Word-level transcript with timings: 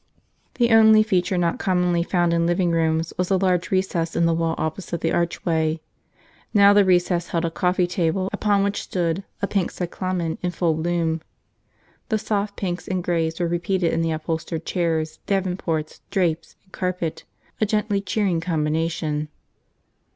The 0.55 0.71
only 0.71 1.03
feature 1.03 1.37
not 1.37 1.59
commonly 1.59 2.01
found 2.01 2.33
in 2.33 2.47
living 2.47 2.71
rooms 2.71 3.13
was 3.19 3.29
a 3.29 3.37
large 3.37 3.69
recess 3.69 4.15
in 4.15 4.25
the 4.25 4.33
wall 4.33 4.55
opposite 4.57 5.01
the 5.01 5.11
archway. 5.11 5.79
Now 6.55 6.73
the 6.73 6.83
recess 6.83 7.27
held 7.27 7.45
a 7.45 7.51
coffee 7.51 7.85
table 7.85 8.27
upon 8.33 8.63
which 8.63 8.81
stood 8.81 9.23
a 9.43 9.47
pink 9.47 9.69
cyclamen 9.69 10.39
in 10.41 10.49
full 10.49 10.73
bloom. 10.73 11.21
The 12.09 12.17
soft 12.17 12.55
pinks 12.55 12.87
and 12.87 13.03
grays 13.03 13.39
were 13.39 13.47
repeated 13.47 13.93
in 13.93 14.01
the 14.01 14.09
upholstered 14.09 14.65
chairs, 14.65 15.19
davenports, 15.27 16.01
drapes, 16.09 16.55
and 16.63 16.73
carpet, 16.73 17.23
a 17.61 17.67
gently 17.67 18.01
cheering 18.01 18.41
combination. 18.41 19.27